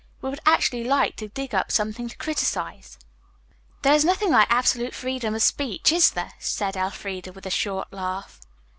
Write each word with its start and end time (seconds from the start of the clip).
We 0.19 0.31
would 0.31 0.39
actually 0.47 0.83
like 0.83 1.15
to 1.17 1.27
dig 1.27 1.53
up 1.53 1.71
something 1.71 2.09
to 2.09 2.17
criticize." 2.17 2.97
"There 3.83 3.93
is 3.93 4.03
nothing 4.03 4.31
like 4.31 4.47
absolute 4.49 4.95
freedom 4.95 5.35
of 5.35 5.43
speech, 5.43 5.91
is 5.91 6.09
there?" 6.09 6.33
said 6.39 6.75
Elfreda, 6.75 7.33
with 7.33 7.45
a 7.45 7.51
short 7.51 7.93
laugh. 7.93 8.39